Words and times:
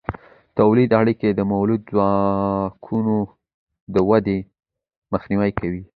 تولیدي 0.57 0.93
اړیکې 1.01 1.29
د 1.33 1.39
مؤلده 1.51 1.83
ځواکونو 1.91 3.15
د 3.93 3.95
ودې 4.09 4.39
مخنیوی 5.11 5.51
کوي. 5.59 5.83